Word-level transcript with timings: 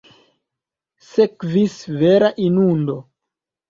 Sekvis 1.11 1.79
vera 2.03 2.35
inundo. 2.51 3.01